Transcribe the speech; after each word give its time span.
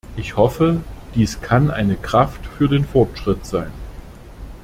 Ich 0.17 0.35
hoffe, 0.35 0.81
dies 1.13 1.41
kann 1.41 1.69
eine 1.69 1.95
Kraft 1.95 2.43
für 2.57 2.67
den 2.67 2.85
Fortschritt 2.85 3.45
sein. 3.45 3.71